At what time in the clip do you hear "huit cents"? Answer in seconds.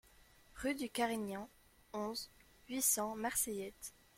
2.67-3.15